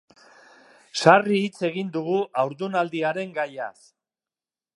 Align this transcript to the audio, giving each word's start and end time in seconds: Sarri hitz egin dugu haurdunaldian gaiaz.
Sarri 1.03 1.41
hitz 1.41 1.67
egin 1.69 1.93
dugu 1.99 2.17
haurdunaldian 2.45 3.37
gaiaz. 3.41 3.75